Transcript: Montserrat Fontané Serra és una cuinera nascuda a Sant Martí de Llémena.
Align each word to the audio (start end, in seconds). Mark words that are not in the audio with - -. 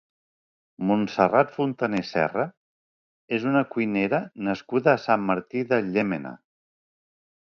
Montserrat 0.91 1.51
Fontané 1.57 1.99
Serra 2.11 2.45
és 3.39 3.45
una 3.51 3.61
cuinera 3.75 4.21
nascuda 4.49 4.93
a 4.95 5.01
Sant 5.05 5.27
Martí 5.31 5.65
de 5.73 5.79
Llémena. 5.91 6.35